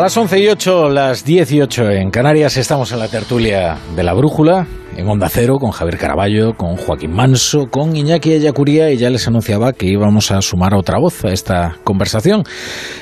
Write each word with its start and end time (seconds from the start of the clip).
A 0.00 0.04
las 0.04 0.16
11 0.16 0.40
y 0.40 0.48
8, 0.48 0.88
las 0.88 1.26
18 1.26 1.90
en 1.90 2.10
Canarias, 2.10 2.56
estamos 2.56 2.90
en 2.90 3.00
la 3.00 3.08
tertulia 3.08 3.76
de 3.94 4.02
la 4.02 4.14
Brújula, 4.14 4.66
en 4.96 5.06
Onda 5.06 5.28
Cero, 5.28 5.58
con 5.60 5.72
Javier 5.72 5.98
Caraballo, 5.98 6.54
con 6.56 6.76
Joaquín 6.76 7.12
Manso, 7.12 7.66
con 7.66 7.94
Iñaki 7.94 8.32
Ayacuría, 8.32 8.90
y 8.90 8.96
ya 8.96 9.10
les 9.10 9.28
anunciaba 9.28 9.74
que 9.74 9.84
íbamos 9.84 10.30
a 10.30 10.40
sumar 10.40 10.72
otra 10.72 10.98
voz 10.98 11.22
a 11.26 11.32
esta 11.32 11.76
conversación. 11.84 12.44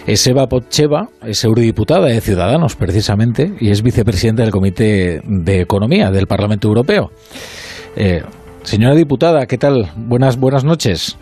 Es 0.08 0.26
Eva 0.26 0.48
Potcheva, 0.48 1.08
es 1.24 1.45
eurodiputada 1.45 2.08
de 2.08 2.21
Ciudadanos, 2.21 2.74
precisamente, 2.74 3.53
y 3.60 3.71
es 3.71 3.85
vicepresidenta 3.85 4.42
del 4.42 4.51
Comité 4.51 5.21
de 5.24 5.60
Economía 5.60 6.10
del 6.10 6.26
Parlamento 6.26 6.67
Europeo. 6.67 7.12
Eh, 7.94 8.24
señora 8.65 8.96
diputada, 8.96 9.46
¿qué 9.46 9.56
tal? 9.56 9.92
Buenas, 9.94 10.37
buenas 10.37 10.65
noches. 10.65 11.17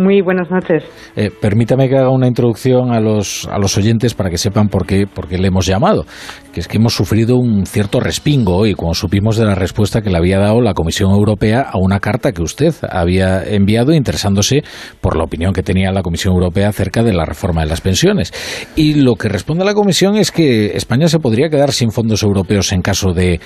Muy 0.00 0.22
buenas 0.22 0.50
noches. 0.50 0.82
Eh, 1.14 1.30
permítame 1.42 1.86
que 1.86 1.98
haga 1.98 2.08
una 2.08 2.26
introducción 2.26 2.90
a 2.90 3.00
los, 3.00 3.46
a 3.50 3.58
los 3.58 3.76
oyentes 3.76 4.14
para 4.14 4.30
que 4.30 4.38
sepan 4.38 4.68
por 4.68 4.86
qué, 4.86 5.06
por 5.06 5.28
qué 5.28 5.36
le 5.36 5.48
hemos 5.48 5.66
llamado. 5.66 6.06
Que 6.54 6.60
es 6.60 6.68
que 6.68 6.78
hemos 6.78 6.94
sufrido 6.94 7.36
un 7.36 7.66
cierto 7.66 8.00
respingo 8.00 8.56
hoy 8.56 8.72
cuando 8.72 8.94
supimos 8.94 9.36
de 9.36 9.44
la 9.44 9.54
respuesta 9.54 10.00
que 10.00 10.08
le 10.08 10.16
había 10.16 10.38
dado 10.38 10.62
la 10.62 10.72
Comisión 10.72 11.10
Europea 11.10 11.66
a 11.70 11.78
una 11.78 12.00
carta 12.00 12.32
que 12.32 12.40
usted 12.40 12.74
había 12.88 13.44
enviado 13.44 13.92
interesándose 13.92 14.62
por 15.02 15.16
la 15.16 15.24
opinión 15.24 15.52
que 15.52 15.62
tenía 15.62 15.92
la 15.92 16.02
Comisión 16.02 16.32
Europea 16.32 16.70
acerca 16.70 17.02
de 17.02 17.12
la 17.12 17.26
reforma 17.26 17.62
de 17.62 17.68
las 17.68 17.82
pensiones. 17.82 18.32
Y 18.76 18.94
lo 18.94 19.16
que 19.16 19.28
responde 19.28 19.66
la 19.66 19.74
Comisión 19.74 20.16
es 20.16 20.30
que 20.30 20.76
España 20.76 21.08
se 21.08 21.18
podría 21.18 21.50
quedar 21.50 21.72
sin 21.72 21.90
fondos 21.90 22.22
europeos 22.22 22.72
en 22.72 22.80
caso 22.80 23.12
de 23.12 23.34
eh, 23.34 23.40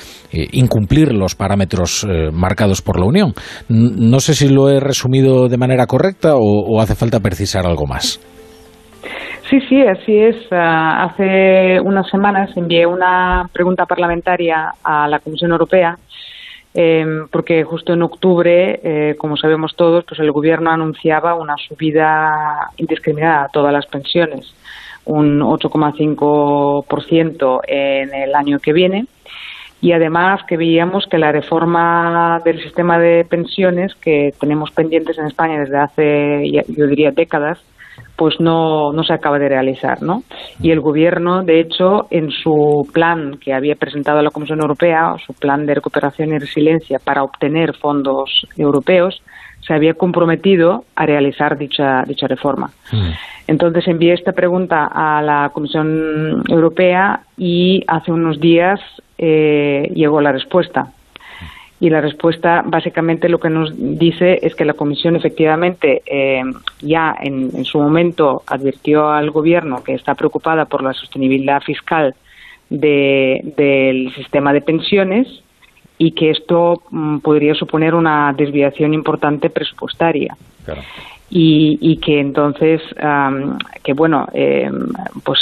incumplir 0.52 1.12
los 1.12 1.34
parámetros 1.34 2.06
eh, 2.08 2.30
marcados 2.32 2.80
por 2.80 3.00
la 3.00 3.06
Unión. 3.06 3.34
no 3.68 4.20
sé 4.20 4.34
si 4.34 4.48
lo 4.48 4.70
he 4.70 4.78
resumido 4.78 5.48
de 5.48 5.56
manera 5.56 5.86
correcta 5.86 6.36
o, 6.36 6.43
hace 6.80 6.94
falta 6.94 7.20
precisar 7.20 7.66
algo 7.66 7.86
más? 7.86 8.20
Sí, 9.50 9.60
sí, 9.68 9.82
así 9.82 10.16
es. 10.16 10.36
Ah, 10.50 11.04
hace 11.04 11.78
unas 11.80 12.08
semanas 12.10 12.56
envié 12.56 12.86
una 12.86 13.46
pregunta 13.52 13.84
parlamentaria 13.84 14.72
a 14.82 15.06
la 15.06 15.18
Comisión 15.18 15.50
Europea 15.52 15.98
em, 16.72 17.28
porque 17.30 17.62
justo 17.62 17.92
en 17.92 18.00
octubre, 18.02 18.80
eh, 18.82 19.14
como 19.16 19.36
sabemos 19.36 19.76
todos, 19.76 20.04
pues 20.08 20.18
el 20.20 20.32
Gobierno 20.32 20.70
anunciaba 20.70 21.34
una 21.34 21.56
subida 21.56 22.70
indiscriminada 22.78 23.44
a 23.44 23.48
todas 23.48 23.72
las 23.72 23.86
pensiones, 23.86 24.54
un 25.04 25.40
8,5% 25.40 27.60
en 27.68 28.14
el 28.14 28.34
año 28.34 28.58
que 28.58 28.72
viene 28.72 29.04
y 29.84 29.92
además 29.92 30.40
que 30.48 30.56
veíamos 30.56 31.06
que 31.10 31.18
la 31.18 31.30
reforma 31.30 32.40
del 32.42 32.58
sistema 32.62 32.98
de 32.98 33.26
pensiones 33.26 33.94
que 33.96 34.32
tenemos 34.40 34.70
pendientes 34.70 35.18
en 35.18 35.26
España 35.26 35.60
desde 35.60 35.76
hace, 35.76 36.64
yo 36.68 36.86
diría, 36.86 37.10
décadas, 37.10 37.62
pues 38.16 38.40
no, 38.40 38.94
no 38.94 39.04
se 39.04 39.12
acaba 39.12 39.38
de 39.38 39.50
realizar, 39.50 40.00
¿no? 40.02 40.22
Y 40.58 40.70
el 40.70 40.80
gobierno, 40.80 41.44
de 41.44 41.60
hecho, 41.60 42.06
en 42.10 42.30
su 42.30 42.88
plan 42.94 43.36
que 43.38 43.52
había 43.52 43.74
presentado 43.74 44.20
a 44.20 44.22
la 44.22 44.30
Comisión 44.30 44.60
Europea, 44.60 45.16
su 45.26 45.34
plan 45.34 45.66
de 45.66 45.74
recuperación 45.74 46.30
y 46.30 46.38
resiliencia 46.38 46.98
para 46.98 47.22
obtener 47.22 47.74
fondos 47.76 48.46
europeos, 48.56 49.22
se 49.66 49.74
había 49.74 49.92
comprometido 49.92 50.84
a 50.96 51.04
realizar 51.04 51.58
dicha, 51.58 52.04
dicha 52.06 52.26
reforma. 52.26 52.70
Mm. 52.90 53.10
Entonces 53.48 53.86
envié 53.86 54.14
esta 54.14 54.32
pregunta 54.32 54.88
a 54.90 55.20
la 55.20 55.50
Comisión 55.52 56.42
Europea 56.48 57.20
y 57.36 57.84
hace 57.86 58.12
unos 58.12 58.40
días 58.40 58.80
eh, 59.18 59.90
llegó 59.94 60.20
la 60.20 60.32
respuesta. 60.32 60.92
Y 61.80 61.90
la 61.90 62.00
respuesta 62.00 62.62
básicamente 62.64 63.28
lo 63.28 63.38
que 63.38 63.50
nos 63.50 63.74
dice 63.76 64.38
es 64.42 64.54
que 64.54 64.64
la 64.64 64.74
Comisión 64.74 65.16
efectivamente 65.16 66.02
eh, 66.06 66.42
ya 66.80 67.14
en, 67.20 67.64
su 67.64 67.78
momento 67.78 68.42
advirtió 68.46 69.10
al 69.10 69.30
Gobierno 69.30 69.82
que 69.82 69.94
está 69.94 70.14
preocupada 70.14 70.64
por 70.64 70.82
la 70.82 70.92
sostenibilidad 70.92 71.60
fiscal 71.60 72.14
del 72.70 74.12
sistema 74.14 74.52
de 74.52 74.62
pensiones 74.62 75.42
y 75.98 76.12
que 76.12 76.30
esto 76.30 76.82
mm, 76.90 77.18
podría 77.18 77.54
suponer 77.54 77.94
una 77.94 78.32
desviación 78.32 78.94
importante 78.94 79.50
presupuestaria 79.50 80.36
y, 81.30 81.96
que 81.96 82.20
entonces, 82.20 82.80
que 83.82 83.92
bueno, 83.92 84.26
em, 84.32 84.88
pues 85.24 85.40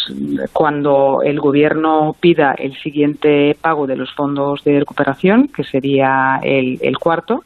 cuando 0.53 1.21
el 1.23 1.39
gobierno 1.41 2.17
pida 2.19 2.55
el 2.57 2.75
siguiente 2.77 3.57
pago 3.61 3.87
de 3.87 3.97
los 3.97 4.11
fondos 4.13 4.65
de 4.65 4.79
recuperación, 4.79 5.49
que 5.49 5.65
sería 5.65 6.41
el, 6.43 6.99
cuarto, 6.99 7.45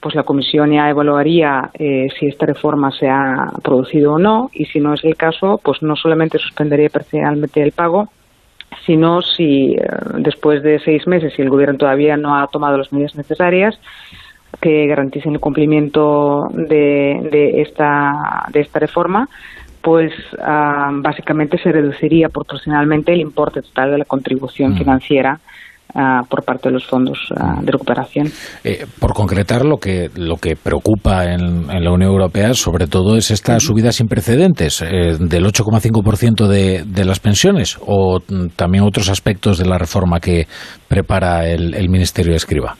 pues 0.00 0.14
la 0.14 0.22
comisión 0.22 0.72
ya 0.72 0.90
evaluaría 0.90 1.70
eh, 1.74 2.08
si 2.18 2.26
esta 2.26 2.46
reforma 2.46 2.90
se 2.92 3.08
ha 3.08 3.50
producido 3.62 4.14
o 4.14 4.18
no 4.18 4.50
y 4.52 4.66
si 4.66 4.80
no 4.80 4.94
es 4.94 5.04
el 5.04 5.16
caso, 5.16 5.60
pues 5.62 5.82
no 5.82 5.96
solamente 5.96 6.38
suspendería 6.38 6.88
parcialmente 6.88 7.62
el 7.62 7.72
pago, 7.72 8.08
sino 8.84 9.22
si 9.22 9.74
eh, 9.74 9.86
después 10.18 10.62
de 10.62 10.78
seis 10.80 11.06
meses, 11.06 11.32
si 11.34 11.42
el 11.42 11.50
gobierno 11.50 11.78
todavía 11.78 12.16
no 12.16 12.36
ha 12.36 12.46
tomado 12.48 12.78
las 12.78 12.92
medidas 12.92 13.14
necesarias, 13.14 13.78
que 14.60 14.86
garanticen 14.86 15.32
el 15.32 15.40
cumplimiento 15.40 16.44
de, 16.52 17.28
de, 17.30 17.62
esta, 17.62 18.46
de 18.52 18.60
esta 18.60 18.78
reforma, 18.78 19.28
pues 19.82 20.12
ah, 20.40 20.90
básicamente 21.02 21.58
se 21.58 21.72
reduciría 21.72 22.28
proporcionalmente 22.28 23.12
el 23.12 23.20
importe 23.20 23.60
total 23.60 23.90
de 23.90 23.98
la 23.98 24.04
contribución 24.04 24.72
mm. 24.72 24.78
financiera 24.78 25.40
ah, 25.94 26.20
por 26.28 26.44
parte 26.44 26.68
de 26.68 26.74
los 26.74 26.86
fondos 26.86 27.18
ah, 27.36 27.60
de 27.60 27.72
recuperación. 27.72 28.28
Eh, 28.62 28.86
por 29.00 29.12
concretar, 29.12 29.64
lo 29.64 29.78
que, 29.78 30.08
lo 30.14 30.36
que 30.36 30.54
preocupa 30.54 31.24
en, 31.24 31.66
la 31.66 31.90
Unión 31.90 32.12
Europea 32.12 32.54
sobre 32.54 32.86
todo 32.86 33.16
es 33.16 33.32
esta 33.32 33.58
subida 33.58 33.90
sin 33.90 34.06
precedentes 34.06 34.82
eh, 34.82 35.16
del 35.18 35.44
8,5% 35.46 36.46
de, 36.46 36.84
de 36.86 37.04
las 37.04 37.18
pensiones 37.18 37.78
o 37.84 38.20
mm, 38.20 38.50
también 38.54 38.84
otros 38.84 39.08
aspectos 39.08 39.58
de 39.58 39.66
la 39.66 39.78
reforma 39.78 40.20
que 40.20 40.46
prepara 40.86 41.48
el, 41.48 41.74
el 41.74 41.88
Ministerio 41.88 42.30
de 42.32 42.36
Escriba. 42.36 42.76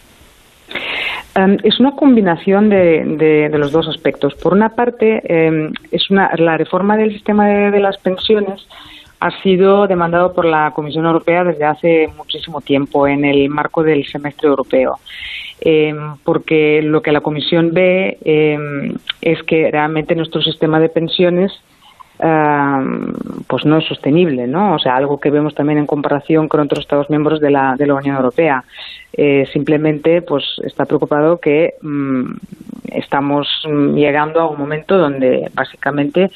Em, 1.34 1.56
es 1.62 1.81
una 1.81 1.93
combinación 1.93 2.69
de, 2.69 3.49
los 3.53 3.73
dos 3.73 3.89
aspectos. 3.89 4.34
Por 4.34 4.53
una 4.53 4.71
parte, 4.71 5.23
em, 5.25 5.73
es 5.91 6.11
una, 6.11 6.31
la 6.37 6.56
reforma 6.56 6.97
del 6.97 7.12
sistema 7.12 7.47
de, 7.47 7.81
las 7.81 7.97
pensiones 7.99 8.67
ha 9.21 9.31
sido 9.43 9.87
demandado 9.87 10.34
por 10.34 10.45
la 10.45 10.73
Comisión 10.73 11.06
Europea 11.06 11.45
desde 11.45 11.65
hace 11.65 12.09
muchísimo 12.17 12.61
tiempo 12.61 13.06
en 13.06 13.25
el 13.25 13.49
marco 13.49 13.83
del 13.83 14.05
semestre 14.05 14.49
europeo. 14.49 14.99
Em, 15.61 16.17
porque 16.25 16.83
lo 16.83 17.03
que 17.03 17.12
la 17.12 17.21
Comisión 17.21 17.71
ve 17.73 18.19
es 19.21 19.43
que 19.44 19.71
realmente 19.71 20.17
nuestro 20.17 20.43
sistema 20.43 20.81
de 20.81 20.89
pensiones 20.89 21.53
pues 23.49 23.65
no 23.65 23.78
es 23.78 23.84
sostenible, 23.84 24.47
¿no? 24.47 24.75
O 24.75 24.78
sea, 24.78 24.94
algo 24.94 25.19
que 25.19 25.31
vemos 25.31 25.55
también 25.55 25.78
en 25.78 25.87
comparación 25.87 26.47
con 26.47 26.60
otros 26.60 26.81
Estados 26.81 27.10
miembros 27.10 27.41
de 27.41 27.50
la, 27.50 27.75
de 27.77 27.87
la 27.87 27.94
Unión 27.94 28.15
Europea. 28.16 28.62
Eh, 29.12 29.44
simplemente, 29.53 30.22
pues 30.22 30.44
está 30.65 30.84
preocupado 30.84 31.38
que 31.38 31.75
mm, 31.82 32.32
estamos 32.93 33.49
llegando 33.94 34.41
a 34.41 34.49
un 34.49 34.59
momento 34.59 34.97
donde 34.99 35.50
básicamente 35.53 36.31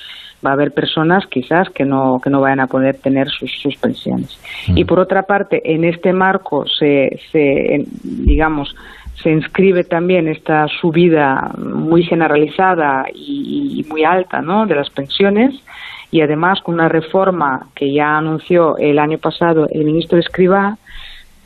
va 0.45 0.51
a 0.51 0.53
haber 0.55 0.73
personas 0.73 1.27
quizás 1.27 1.71
que 1.71 1.85
no 1.85 2.21
que 2.23 2.31
no 2.31 2.41
vayan 2.41 2.61
a 2.61 2.67
poder 2.67 2.97
tener 2.99 3.29
sus, 3.29 3.51
sus 3.63 3.77
pensiones. 3.77 4.39
Y 4.69 4.85
por 4.85 4.99
otra 4.99 5.23
parte, 5.23 5.63
en 5.73 5.85
este 5.85 6.13
marco 6.13 6.67
se, 6.67 7.19
se 7.31 7.87
digamos 8.03 8.75
se 9.23 9.31
inscribe 9.31 9.85
también 9.85 10.29
esta 10.29 10.67
subida 10.81 11.51
muy 11.59 12.03
generalizada 12.03 13.07
y, 13.15 13.85
muy 13.89 14.05
alta 14.05 14.43
¿no? 14.43 14.67
de 14.67 14.75
las 14.75 14.91
pensiones 14.91 15.55
y 16.11 16.21
además 16.21 16.61
con 16.63 16.75
una 16.75 16.89
reforma 16.89 17.69
que 17.75 17.93
ya 17.93 18.17
anunció 18.17 18.77
el 18.79 18.99
año 18.99 19.19
pasado 19.19 19.69
el 19.71 19.85
ministro 19.85 20.19
Escribá 20.19 20.77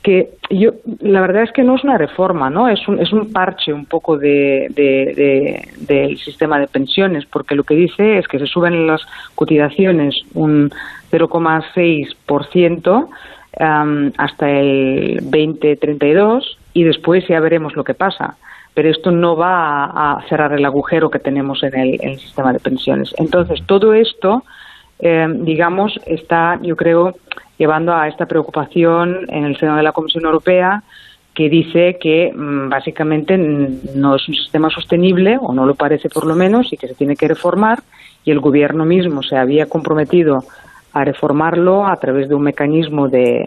que 0.02 0.30
yo 0.48 0.72
la 1.00 1.20
verdad 1.20 1.42
es 1.42 1.52
que 1.52 1.62
no 1.62 1.76
es 1.76 1.84
una 1.84 1.98
reforma 1.98 2.48
no 2.50 2.68
es 2.68 2.88
un, 2.88 2.98
es 3.00 3.12
un 3.12 3.32
parche 3.32 3.72
un 3.72 3.84
poco 3.86 4.16
de, 4.16 5.66
del 5.78 6.18
sistema 6.18 6.58
de 6.58 6.66
pensiones 6.66 7.26
porque 7.26 7.54
lo 7.54 7.64
que 7.64 7.74
dice 7.74 8.18
es 8.18 8.26
que 8.26 8.38
se 8.38 8.46
suben 8.46 8.86
las 8.86 9.02
cotizaciones 9.34 10.14
un 10.34 10.70
0,6% 11.12 13.08
um, 13.58 14.12
hasta 14.16 14.50
el 14.50 15.18
2032 15.22 16.58
y 16.72 16.84
después 16.84 17.26
ya 17.28 17.40
veremos 17.40 17.74
lo 17.74 17.84
que 17.84 17.94
pasa. 17.94 18.36
Pero 18.74 18.88
esto 18.88 19.10
no 19.10 19.36
va 19.36 19.84
a, 19.84 20.22
cerrar 20.28 20.52
el 20.52 20.64
agujero 20.64 21.10
que 21.10 21.18
tenemos 21.18 21.62
en 21.62 21.74
el, 21.74 22.18
sistema 22.18 22.52
de 22.52 22.60
pensiones. 22.60 23.12
Entonces, 23.18 23.60
todo 23.66 23.94
esto, 23.94 24.44
eh, 25.00 25.26
digamos, 25.28 25.98
está, 26.06 26.58
yo 26.62 26.76
creo, 26.76 27.16
llevando 27.58 27.92
a 27.94 28.06
esta 28.06 28.26
preocupación 28.26 29.26
en 29.28 29.44
el 29.44 29.58
seno 29.58 29.76
de 29.76 29.82
la 29.82 29.92
Comisión 29.92 30.24
Europea 30.24 30.84
que 31.34 31.48
dice 31.48 31.98
que 32.00 32.32
mm, 32.34 32.68
básicamente 32.68 33.36
no 33.38 34.16
es 34.16 34.28
un 34.28 34.34
sistema 34.34 34.70
sostenible, 34.70 35.38
o 35.40 35.52
no 35.52 35.66
lo 35.66 35.74
parece 35.74 36.08
por 36.08 36.26
lo 36.26 36.34
menos, 36.34 36.72
y 36.72 36.76
que 36.76 36.88
se 36.88 36.94
tiene 36.94 37.16
que 37.16 37.28
reformar, 37.28 37.80
y 38.24 38.30
el 38.30 38.40
gobierno 38.40 38.84
mismo 38.84 39.22
se 39.22 39.36
había 39.36 39.66
comprometido 39.66 40.44
a 40.92 41.04
reformarlo 41.04 41.86
a 41.86 41.96
través 41.96 42.28
de 42.28 42.34
un 42.34 42.42
mecanismo 42.42 43.08
de, 43.08 43.44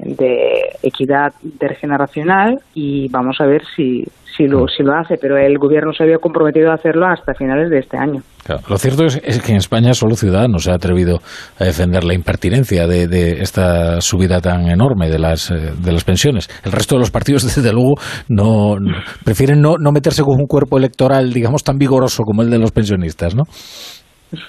equidad 0.82 1.34
intergeneracional 1.44 2.60
y 2.74 3.08
vamos 3.10 3.38
a 3.40 3.46
ver 3.46 3.62
si, 3.76 4.04
si, 4.36 4.48
lo, 4.48 4.68
si 4.68 4.84
lo 4.84 4.94
hace, 4.94 5.16
pero 5.20 5.38
el 5.38 5.58
gobierno 5.58 5.94
se 5.94 6.04
había 6.04 6.18
comprometido 6.18 6.72
a 6.72 6.76
hacerlo 6.76 7.06
hasta 7.06 7.34
finales 7.34 7.70
de 7.70 7.80
este 7.80 7.98
año. 7.98 8.22
lo 8.70 8.78
cierto 8.78 9.06
es, 9.06 9.42
que 9.42 9.52
en 9.52 9.58
España 9.58 9.94
solo 9.94 10.16
Ciudadanos 10.16 10.64
se 10.64 10.72
ha 10.72 10.76
atrevido 10.76 11.20
a 11.60 11.64
defender 11.66 12.04
la 12.04 12.14
impertinencia 12.14 12.88
de, 12.88 13.08
de, 13.08 13.42
esta 13.42 14.02
subida 14.02 14.40
tan 14.42 14.68
enorme 14.70 15.10
de 15.10 15.20
las, 15.20 15.52
eh, 15.52 15.74
de 15.78 15.92
las 15.92 16.04
pensiones. 16.04 16.50
El 16.64 16.72
resto 16.72 16.96
de 16.96 17.00
los 17.00 17.12
partidos, 17.12 17.44
desde 17.56 17.74
luego, 17.74 17.96
no, 18.30 18.76
prefieren 19.24 19.62
no, 19.62 19.76
no 19.78 19.92
meterse 19.92 20.24
con 20.24 20.40
un 20.40 20.48
cuerpo 20.48 20.78
electoral, 20.78 21.34
digamos, 21.34 21.64
tan 21.64 21.78
vigoroso 21.78 22.24
como 22.24 22.42
el 22.42 22.50
de 22.50 22.60
los 22.60 22.72
pensionistas, 22.72 23.36
¿no? 23.36 23.44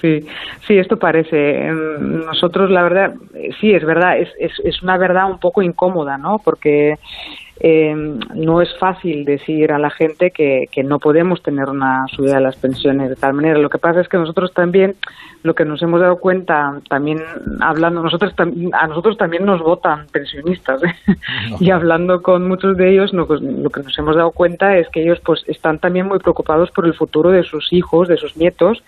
Sí, 0.00 0.26
sí, 0.66 0.78
esto 0.78 0.98
parece. 0.98 1.66
Em, 1.66 2.24
nosotros, 2.24 2.70
la 2.70 2.82
verdad, 2.82 3.14
sí, 3.60 3.72
es 3.72 3.84
verdad, 3.84 4.18
es, 4.18 4.28
es, 4.38 4.52
es 4.64 4.82
una 4.82 4.96
verdad 4.96 5.30
un 5.30 5.38
poco 5.38 5.62
incómoda, 5.62 6.16
¿no? 6.16 6.40
Porque 6.42 6.98
eh, 7.60 7.94
no 8.34 8.60
es 8.60 8.76
fácil 8.78 9.24
decir 9.24 9.70
a 9.72 9.78
la 9.78 9.90
gente 9.90 10.32
que, 10.32 10.64
que, 10.72 10.82
no 10.82 10.98
podemos 10.98 11.40
tener 11.40 11.68
una 11.68 12.04
subida 12.08 12.34
de 12.36 12.40
las 12.40 12.56
pensiones 12.56 13.10
de 13.10 13.16
tal 13.16 13.34
manera. 13.34 13.58
Lo 13.58 13.70
que 13.70 13.78
pasa 13.78 14.00
es 14.00 14.08
que 14.08 14.16
nosotros 14.16 14.52
también, 14.52 14.96
lo 15.44 15.54
que 15.54 15.64
nos 15.64 15.80
hemos 15.80 16.00
dado 16.00 16.18
cuenta, 16.18 16.80
también 16.88 17.22
hablando, 17.60 18.02
nosotros 18.02 18.34
a 18.72 18.86
nosotros 18.88 19.16
también 19.16 19.44
nos 19.44 19.60
votan 19.62 20.06
pensionistas 20.10 20.82
¿eh? 20.82 20.94
y 21.60 21.70
hablando 21.70 22.22
con 22.22 22.48
muchos 22.48 22.76
de 22.76 22.90
ellos, 22.90 23.12
lo 23.12 23.28
que 23.28 23.82
nos 23.82 23.98
hemos 23.98 24.16
dado 24.16 24.32
cuenta 24.32 24.76
es 24.76 24.88
que 24.88 25.02
ellos 25.02 25.20
pues 25.24 25.44
están 25.46 25.78
también 25.78 26.06
muy 26.06 26.18
preocupados 26.18 26.72
por 26.72 26.86
el 26.86 26.94
futuro 26.94 27.30
de 27.30 27.44
sus 27.44 27.72
hijos, 27.72 28.08
de 28.08 28.16
sus 28.16 28.36
nietos 28.36 28.82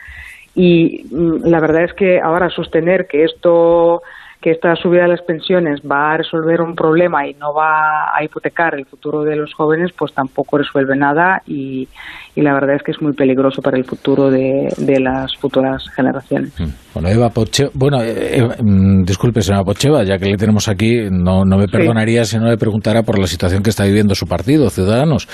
y 0.56 1.04
mm, 1.10 1.46
la 1.46 1.60
verdad 1.60 1.84
es 1.84 1.92
que 1.92 2.18
ahora 2.18 2.50
sostener 2.50 3.06
que 3.06 3.24
esto 3.24 4.02
que 4.46 4.52
esta 4.52 4.76
subida 4.76 5.02
de 5.02 5.08
las 5.08 5.22
pensiones 5.22 5.80
va 5.80 6.12
a 6.12 6.18
resolver 6.18 6.60
un 6.60 6.76
problema 6.76 7.26
y 7.26 7.34
no 7.34 7.52
va 7.52 8.16
a 8.16 8.22
hipotecar 8.22 8.76
el 8.76 8.86
futuro 8.86 9.24
de 9.24 9.34
los 9.34 9.52
jóvenes, 9.52 9.90
pues 9.98 10.14
tampoco 10.14 10.58
resuelve 10.58 10.94
nada 10.96 11.42
y, 11.48 11.88
y 12.36 12.42
la 12.42 12.52
verdad 12.52 12.76
es 12.76 12.82
que 12.84 12.92
es 12.92 13.02
muy 13.02 13.12
peligroso 13.12 13.60
para 13.60 13.76
el 13.76 13.84
futuro 13.84 14.30
de, 14.30 14.68
de 14.76 15.00
las 15.00 15.34
futuras 15.34 15.82
generaciones. 15.96 16.52
Mm. 16.60 16.86
Bueno, 16.94 17.08
Eva 17.08 17.28
Pocheva, 17.30 17.70
bueno, 17.74 17.98
eh, 18.02 18.42
mm, 18.62 19.02
disculpe, 19.02 19.42
señora 19.42 19.64
Pocheva, 19.64 20.02
ya 20.02 20.16
que 20.16 20.26
le 20.26 20.36
tenemos 20.36 20.68
aquí, 20.68 21.08
no, 21.10 21.44
no 21.44 21.58
me 21.58 21.66
perdonaría 21.66 22.24
si 22.24 22.38
no 22.38 22.46
le 22.46 22.56
preguntara 22.56 23.02
por 23.02 23.18
la 23.18 23.26
situación 23.26 23.62
que 23.62 23.70
está 23.70 23.84
viviendo 23.84 24.14
su 24.14 24.26
partido, 24.26 24.70
Ciudadanos. 24.70 25.28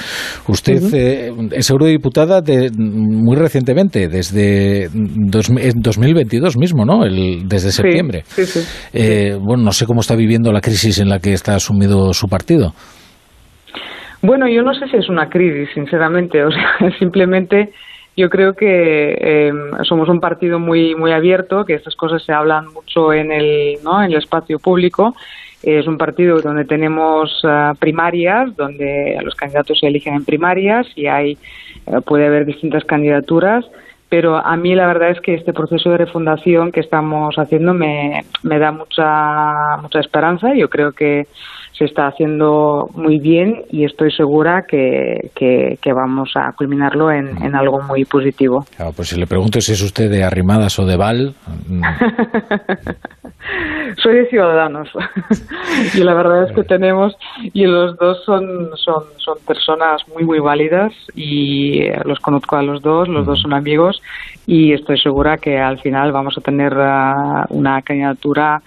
Usted 0.48 0.82
eh, 0.92 1.32
es 1.52 1.70
eurodiputada 1.70 2.40
de, 2.40 2.70
muy 2.76 3.36
recientemente, 3.36 4.08
desde 4.08 4.88
dos, 4.92 5.52
2022 5.76 6.56
mismo, 6.56 6.84
¿no? 6.84 7.04
El, 7.04 7.46
desde 7.46 7.70
septiembre. 7.70 8.24
Sí, 8.26 8.44
sí, 8.44 8.60
eh, 9.02 9.38
bueno, 9.40 9.64
no 9.64 9.72
sé 9.72 9.86
cómo 9.86 10.00
está 10.00 10.14
viviendo 10.14 10.52
la 10.52 10.60
crisis 10.60 10.98
en 11.00 11.08
la 11.08 11.18
que 11.18 11.32
está 11.32 11.54
asumido 11.54 12.12
su 12.12 12.28
partido. 12.28 12.72
Bueno, 14.22 14.46
yo 14.48 14.62
no 14.62 14.72
sé 14.74 14.86
si 14.88 14.96
es 14.96 15.08
una 15.08 15.28
crisis, 15.28 15.68
sinceramente. 15.74 16.44
O 16.44 16.50
sea, 16.50 16.98
simplemente 16.98 17.72
yo 18.16 18.28
creo 18.28 18.54
que 18.54 19.16
eh, 19.18 19.52
somos 19.84 20.08
un 20.08 20.20
partido 20.20 20.58
muy 20.58 20.94
muy 20.94 21.12
abierto, 21.12 21.64
que 21.64 21.74
estas 21.74 21.96
cosas 21.96 22.22
se 22.24 22.32
hablan 22.32 22.66
mucho 22.72 23.12
en 23.12 23.32
el, 23.32 23.78
¿no? 23.82 24.02
en 24.02 24.12
el 24.12 24.18
espacio 24.18 24.58
público. 24.58 25.14
Es 25.62 25.86
un 25.86 25.96
partido 25.96 26.40
donde 26.40 26.64
tenemos 26.64 27.30
uh, 27.44 27.76
primarias, 27.78 28.54
donde 28.56 29.16
los 29.22 29.34
candidatos 29.36 29.78
se 29.78 29.86
eligen 29.86 30.14
en 30.14 30.24
primarias 30.24 30.86
y 30.96 31.06
hay 31.06 31.38
uh, 31.86 32.00
puede 32.02 32.26
haber 32.26 32.44
distintas 32.44 32.84
candidaturas. 32.84 33.64
Pero 34.12 34.36
a 34.36 34.58
mí 34.58 34.74
la 34.74 34.86
verdad 34.86 35.12
es 35.12 35.22
que 35.22 35.32
este 35.32 35.54
proceso 35.54 35.88
de 35.88 35.96
refundación 35.96 36.70
que 36.70 36.80
estamos 36.80 37.34
haciendo 37.38 37.72
me, 37.72 38.26
me 38.42 38.58
da 38.58 38.70
mucha 38.70 39.78
mucha 39.80 40.00
esperanza. 40.00 40.52
Yo 40.54 40.68
creo 40.68 40.92
que 40.92 41.28
se 41.72 41.86
está 41.86 42.08
haciendo 42.08 42.90
muy 42.94 43.18
bien 43.18 43.64
y 43.70 43.86
estoy 43.86 44.12
segura 44.12 44.66
que, 44.68 45.30
que, 45.34 45.92
vamos 45.94 46.30
a 46.34 46.52
culminarlo 46.52 47.10
en, 47.10 47.42
en, 47.42 47.54
algo 47.54 47.80
muy 47.80 48.04
positivo. 48.04 48.66
Claro, 48.76 48.92
pues 48.92 49.08
si 49.08 49.18
le 49.18 49.26
pregunto 49.26 49.62
si 49.62 49.72
es 49.72 49.80
usted 49.80 50.10
de 50.10 50.24
Arrimadas 50.24 50.78
o 50.78 50.84
de 50.84 50.96
Val. 50.98 51.34
Mm. 51.66 51.82
Soy 54.02 54.14
de 54.14 54.26
Ciudadanos 54.26 54.88
y 55.94 55.98
la 55.98 56.14
verdad 56.14 56.48
es 56.48 56.54
que 56.54 56.64
tenemos 56.64 57.16
y 57.52 57.66
los 57.66 57.96
dos 57.96 58.22
son, 58.24 58.70
son, 58.76 59.04
son 59.16 59.38
personas 59.46 60.02
muy 60.14 60.24
muy 60.24 60.40
válidas 60.40 60.92
y 61.14 61.88
los 62.04 62.20
conozco 62.20 62.56
a 62.56 62.62
los 62.62 62.82
dos, 62.82 63.08
los 63.08 63.26
dos 63.26 63.40
son 63.40 63.52
amigos 63.54 64.00
y 64.46 64.72
estoy 64.72 64.98
segura 64.98 65.38
que 65.38 65.58
al 65.58 65.78
final 65.78 66.12
vamos 66.12 66.36
a 66.36 66.40
tener 66.40 66.72
uh, 66.74 67.44
una 67.50 67.82
candidatura 67.82 68.62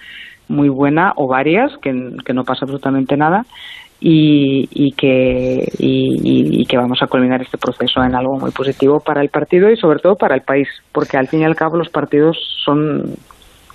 muy 0.47 0.69
buena 0.69 1.13
o 1.15 1.27
varias, 1.27 1.71
que, 1.81 1.91
no 1.91 2.43
pasa 2.43 2.65
absolutamente 2.65 3.17
nada. 3.17 3.45
Y, 3.99 4.67
y 4.71 4.91
que 4.91 5.71
y, 5.79 6.65
que 6.65 6.77
vamos 6.77 7.01
a 7.01 7.07
culminar 7.07 7.41
este 7.41 7.57
proceso 7.57 8.03
en 8.03 8.13
algo 8.13 8.37
muy 8.37 8.51
positivo 8.51 8.99
para 8.99 9.21
el 9.21 9.29
partido 9.29 9.71
y 9.71 9.77
sobre 9.77 9.99
todo 9.99 10.15
para 10.17 10.35
el 10.35 10.41
país 10.41 10.67
porque 10.91 11.17
al 11.17 11.27
fin 11.27 11.41
y 11.41 11.45
al 11.45 11.55
cabo 11.55 11.77
los 11.77 11.89
partidos 11.89 12.37
son 12.65 13.15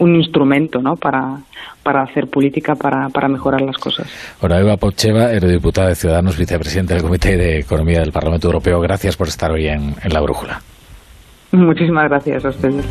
un 0.00 0.16
instrumento 0.16 0.80
¿no? 0.80 0.96
para, 0.96 1.38
para 1.82 2.02
hacer 2.02 2.26
política, 2.26 2.74
para, 2.74 3.08
para 3.10 3.28
mejorar 3.28 3.60
las 3.60 3.78
cosas. 3.78 4.08
Ahora, 4.40 4.58
Eva 4.58 4.76
Pocheva, 4.76 5.32
eurodiputada 5.32 5.88
de 5.88 5.94
Ciudadanos, 5.94 6.36
vicepresidente 6.36 6.94
del 6.94 7.02
Comité 7.02 7.36
de 7.36 7.60
Economía 7.60 8.00
del 8.00 8.12
Parlamento 8.12 8.48
Europeo, 8.48 8.80
gracias 8.80 9.16
por 9.16 9.28
estar 9.28 9.50
hoy 9.52 9.68
en, 9.68 9.94
en 10.02 10.12
La 10.12 10.20
Brújula. 10.20 10.60
Muchísimas 11.52 12.08
gracias 12.08 12.44
a 12.44 12.48
ustedes. 12.48 12.84